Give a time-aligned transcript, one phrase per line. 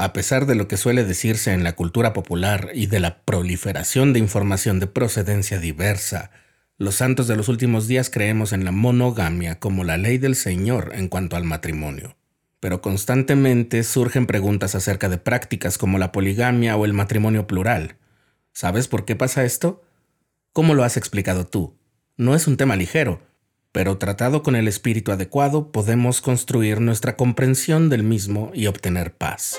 [0.00, 4.12] A pesar de lo que suele decirse en la cultura popular y de la proliferación
[4.12, 6.30] de información de procedencia diversa,
[6.76, 10.92] los santos de los últimos días creemos en la monogamia como la ley del Señor
[10.94, 12.16] en cuanto al matrimonio.
[12.60, 17.96] Pero constantemente surgen preguntas acerca de prácticas como la poligamia o el matrimonio plural.
[18.52, 19.82] ¿Sabes por qué pasa esto?
[20.52, 21.76] ¿Cómo lo has explicado tú?
[22.16, 23.20] No es un tema ligero,
[23.72, 29.58] pero tratado con el espíritu adecuado podemos construir nuestra comprensión del mismo y obtener paz.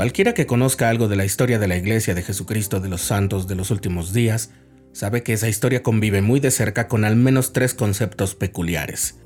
[0.00, 3.46] Cualquiera que conozca algo de la historia de la Iglesia de Jesucristo de los Santos
[3.46, 4.50] de los Últimos Días
[4.92, 9.18] sabe que esa historia convive muy de cerca con al menos tres conceptos peculiares.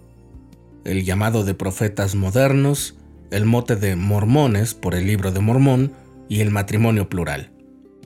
[0.84, 2.96] El llamado de profetas modernos,
[3.30, 5.92] el mote de mormones por el libro de Mormón
[6.28, 7.52] y el matrimonio plural.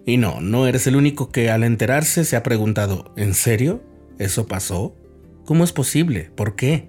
[0.05, 3.83] Y no, no eres el único que al enterarse se ha preguntado, ¿en serio?
[4.19, 4.95] ¿Eso pasó?
[5.47, 6.31] ¿Cómo es posible?
[6.35, 6.87] ¿Por qué?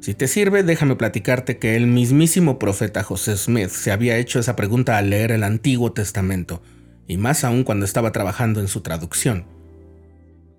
[0.00, 4.54] Si te sirve, déjame platicarte que el mismísimo profeta José Smith se había hecho esa
[4.54, 6.62] pregunta al leer el Antiguo Testamento,
[7.08, 9.46] y más aún cuando estaba trabajando en su traducción.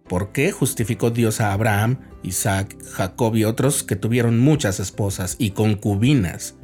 [0.10, 5.52] ¿Por qué justificó Dios a Abraham, Isaac, Jacob y otros que tuvieron muchas esposas y
[5.52, 6.56] concubinas?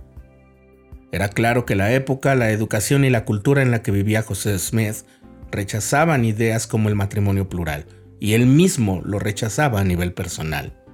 [1.12, 4.60] Era claro que la época, la educación y la cultura en la que vivía José
[4.60, 5.06] Smith
[5.50, 7.86] rechazaban ideas como el matrimonio plural,
[8.20, 10.85] y él mismo lo rechazaba a nivel personal.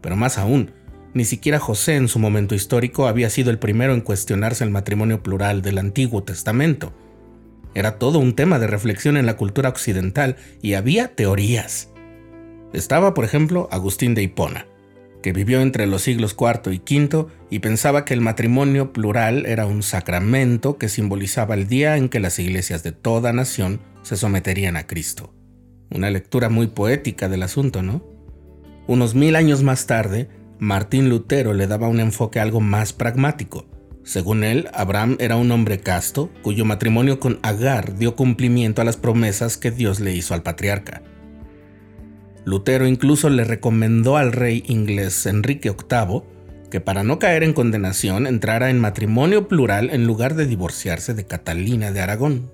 [0.00, 0.72] Pero más aún,
[1.12, 5.22] ni siquiera José en su momento histórico había sido el primero en cuestionarse el matrimonio
[5.22, 6.92] plural del Antiguo Testamento.
[7.74, 11.90] Era todo un tema de reflexión en la cultura occidental y había teorías.
[12.72, 14.66] Estaba, por ejemplo, Agustín de Hipona,
[15.22, 19.66] que vivió entre los siglos IV y V y pensaba que el matrimonio plural era
[19.66, 24.76] un sacramento que simbolizaba el día en que las iglesias de toda nación se someterían
[24.76, 25.34] a Cristo.
[25.90, 28.04] Una lectura muy poética del asunto, ¿no?
[28.90, 30.28] Unos mil años más tarde,
[30.58, 33.64] Martín Lutero le daba un enfoque algo más pragmático.
[34.02, 38.96] Según él, Abraham era un hombre casto cuyo matrimonio con Agar dio cumplimiento a las
[38.96, 41.02] promesas que Dios le hizo al patriarca.
[42.44, 46.22] Lutero incluso le recomendó al rey inglés Enrique VIII
[46.68, 51.26] que para no caer en condenación entrara en matrimonio plural en lugar de divorciarse de
[51.26, 52.50] Catalina de Aragón.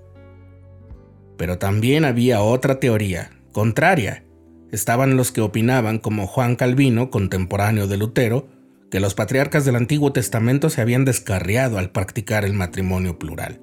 [1.35, 4.26] Pero también había otra teoría, contraria,
[4.71, 8.47] estaban los que opinaban, como Juan Calvino, contemporáneo de Lutero,
[8.89, 13.61] que los patriarcas del Antiguo Testamento se habían descarriado al practicar el matrimonio plural.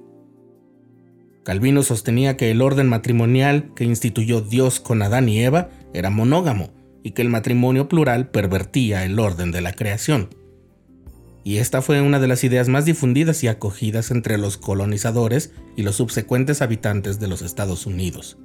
[1.44, 6.70] Calvino sostenía que el orden matrimonial que instituyó Dios con Adán y Eva era monógamo
[7.02, 10.30] y que el matrimonio plural pervertía el orden de la creación.
[11.44, 15.82] Y esta fue una de las ideas más difundidas y acogidas entre los colonizadores y
[15.82, 18.38] los subsecuentes habitantes de los Estados Unidos.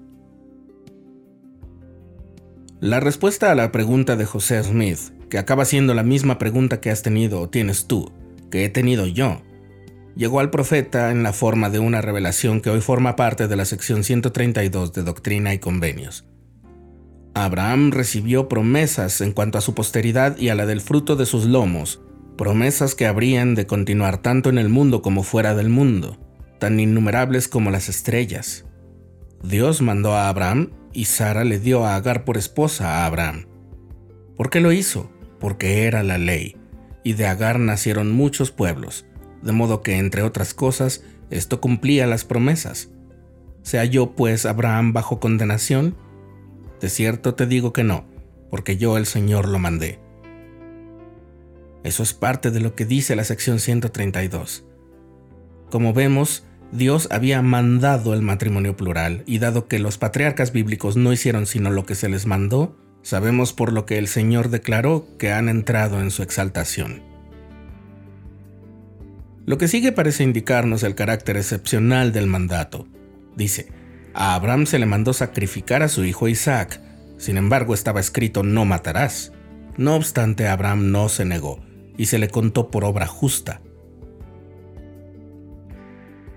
[2.81, 6.89] La respuesta a la pregunta de José Smith, que acaba siendo la misma pregunta que
[6.89, 8.13] has tenido o tienes tú,
[8.49, 9.41] que he tenido yo,
[10.15, 13.65] llegó al profeta en la forma de una revelación que hoy forma parte de la
[13.65, 16.25] sección 132 de Doctrina y Convenios.
[17.33, 21.43] Abraham recibió promesas en cuanto a su posteridad y a la del fruto de sus
[21.43, 21.99] lomos,
[22.37, 26.17] promesas que habrían de continuar tanto en el mundo como fuera del mundo,
[26.59, 28.63] tan innumerables como las estrellas.
[29.43, 33.45] Dios mandó a Abraham y Sara le dio a Agar por esposa a Abraham.
[34.35, 35.09] ¿Por qué lo hizo?
[35.39, 36.57] Porque era la ley,
[37.03, 39.05] y de Agar nacieron muchos pueblos,
[39.41, 42.89] de modo que, entre otras cosas, esto cumplía las promesas.
[43.61, 45.95] ¿Se halló pues Abraham bajo condenación?
[46.81, 48.05] De cierto te digo que no,
[48.49, 49.99] porque yo el Señor lo mandé.
[51.83, 54.65] Eso es parte de lo que dice la sección 132.
[55.69, 61.11] Como vemos, Dios había mandado el matrimonio plural, y dado que los patriarcas bíblicos no
[61.11, 65.31] hicieron sino lo que se les mandó, sabemos por lo que el Señor declaró que
[65.31, 67.01] han entrado en su exaltación.
[69.47, 72.85] Lo que sigue parece indicarnos el carácter excepcional del mandato.
[73.35, 73.69] Dice,
[74.13, 76.79] a Abraham se le mandó sacrificar a su hijo Isaac,
[77.17, 79.31] sin embargo estaba escrito no matarás.
[79.77, 81.63] No obstante, Abraham no se negó,
[81.97, 83.59] y se le contó por obra justa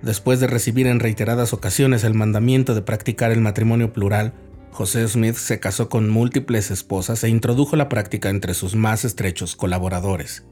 [0.03, 4.33] Después de recibir en reiteradas ocasiones el mandamiento de practicar el matrimonio plural,
[4.73, 9.55] José Smith se casó con múltiples esposas e introdujo la práctica entre sus más estrechos
[9.55, 10.45] colaboradores.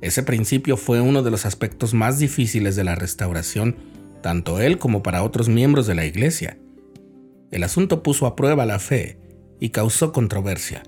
[0.00, 3.76] Ese principio fue uno de los aspectos más difíciles de la restauración,
[4.22, 6.58] tanto él como para otros miembros de la Iglesia.
[7.52, 9.18] El asunto puso a prueba la fe
[9.60, 10.82] y causó controversia.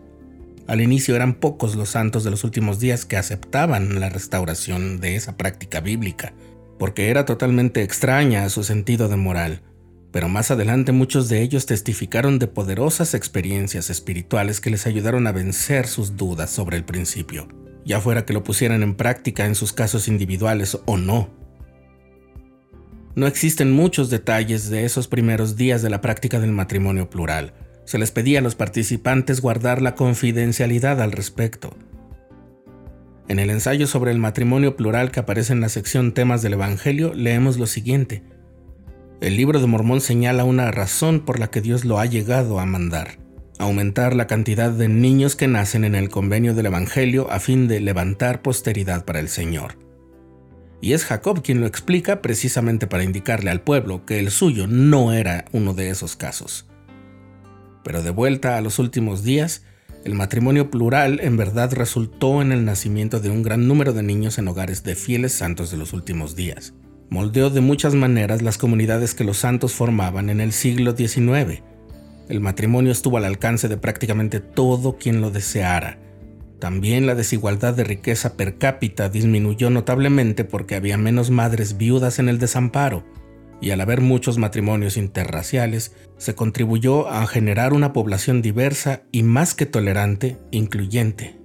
[0.66, 5.14] Al inicio eran pocos los santos de los últimos días que aceptaban la restauración de
[5.14, 6.32] esa práctica bíblica,
[6.78, 9.62] porque era totalmente extraña a su sentido de moral,
[10.12, 15.32] pero más adelante muchos de ellos testificaron de poderosas experiencias espirituales que les ayudaron a
[15.32, 17.48] vencer sus dudas sobre el principio,
[17.84, 21.28] ya fuera que lo pusieran en práctica en sus casos individuales o no.
[23.14, 27.54] No existen muchos detalles de esos primeros días de la práctica del matrimonio plural.
[27.86, 31.74] Se les pedía a los participantes guardar la confidencialidad al respecto.
[33.28, 37.12] En el ensayo sobre el matrimonio plural que aparece en la sección temas del Evangelio,
[37.12, 38.22] leemos lo siguiente.
[39.20, 42.66] El libro de Mormón señala una razón por la que Dios lo ha llegado a
[42.66, 43.18] mandar,
[43.58, 47.80] aumentar la cantidad de niños que nacen en el convenio del Evangelio a fin de
[47.80, 49.76] levantar posteridad para el Señor.
[50.80, 55.12] Y es Jacob quien lo explica precisamente para indicarle al pueblo que el suyo no
[55.12, 56.68] era uno de esos casos.
[57.82, 59.64] Pero de vuelta a los últimos días,
[60.06, 64.38] el matrimonio plural en verdad resultó en el nacimiento de un gran número de niños
[64.38, 66.74] en hogares de fieles santos de los últimos días.
[67.10, 71.60] Moldeó de muchas maneras las comunidades que los santos formaban en el siglo XIX.
[72.28, 75.98] El matrimonio estuvo al alcance de prácticamente todo quien lo deseara.
[76.60, 82.28] También la desigualdad de riqueza per cápita disminuyó notablemente porque había menos madres viudas en
[82.28, 83.02] el desamparo
[83.60, 89.54] y al haber muchos matrimonios interraciales, se contribuyó a generar una población diversa y más
[89.54, 91.38] que tolerante, incluyente.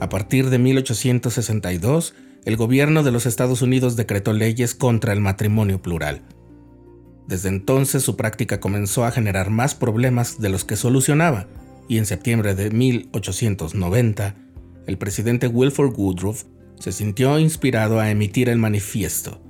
[0.00, 2.14] A partir de 1862,
[2.44, 6.22] el gobierno de los Estados Unidos decretó leyes contra el matrimonio plural.
[7.26, 11.46] Desde entonces su práctica comenzó a generar más problemas de los que solucionaba,
[11.88, 14.34] y en septiembre de 1890,
[14.86, 16.44] el presidente Wilford Woodruff
[16.78, 19.42] se sintió inspirado a emitir el manifiesto,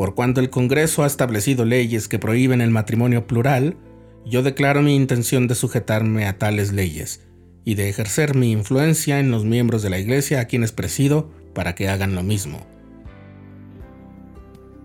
[0.00, 3.76] por cuanto el Congreso ha establecido leyes que prohíben el matrimonio plural,
[4.24, 7.28] yo declaro mi intención de sujetarme a tales leyes
[7.66, 11.74] y de ejercer mi influencia en los miembros de la Iglesia a quienes presido para
[11.74, 12.66] que hagan lo mismo.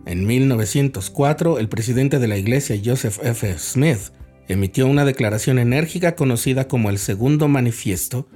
[0.06, 3.57] En 1904, el presidente de la Iglesia, Joseph F.
[3.57, 4.12] Smith,
[4.50, 8.27] emitió una declaración enérgica conocida como el Segundo Manifiesto,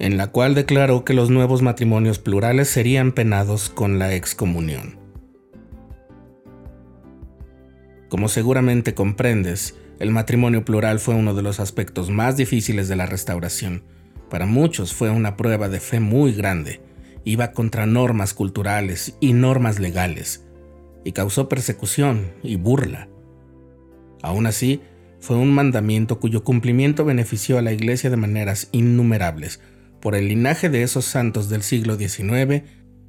[0.00, 5.03] en la cual declaró que los nuevos matrimonios plurales serían penados con la excomunión.
[8.14, 13.06] Como seguramente comprendes, el matrimonio plural fue uno de los aspectos más difíciles de la
[13.06, 13.82] restauración.
[14.30, 16.80] Para muchos fue una prueba de fe muy grande.
[17.24, 20.46] Iba contra normas culturales y normas legales,
[21.02, 23.08] y causó persecución y burla.
[24.22, 24.80] Aún así,
[25.18, 29.58] fue un mandamiento cuyo cumplimiento benefició a la Iglesia de maneras innumerables.
[30.00, 32.62] Por el linaje de esos santos del siglo XIX,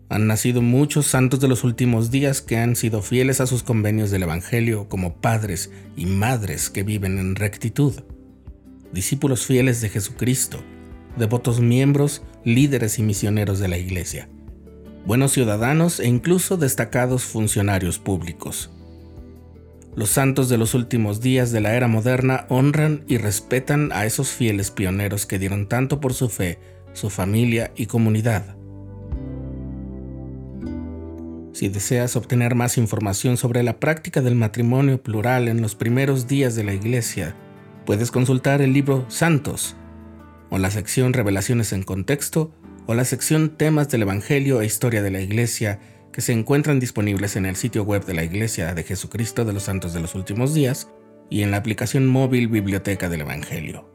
[0.09, 4.11] han nacido muchos santos de los últimos días que han sido fieles a sus convenios
[4.11, 7.93] del Evangelio como padres y madres que viven en rectitud,
[8.91, 10.59] discípulos fieles de Jesucristo,
[11.17, 14.29] devotos miembros, líderes y misioneros de la Iglesia,
[15.05, 18.69] buenos ciudadanos e incluso destacados funcionarios públicos.
[19.95, 24.29] Los santos de los últimos días de la era moderna honran y respetan a esos
[24.29, 26.59] fieles pioneros que dieron tanto por su fe,
[26.91, 28.54] su familia y comunidad.
[31.55, 36.53] Si deseas obtener más información sobre la práctica del matrimonio plural en los primeros días
[36.55, 37.33] de la Iglesia,
[37.85, 39.77] puedes consultar el libro Santos,
[40.49, 42.51] o la sección Revelaciones en Contexto,
[42.87, 45.79] o la sección Temas del Evangelio e Historia de la Iglesia,
[46.11, 49.63] que se encuentran disponibles en el sitio web de la Iglesia de Jesucristo de los
[49.63, 50.89] Santos de los Últimos Días
[51.29, 53.94] y en la aplicación móvil Biblioteca del Evangelio.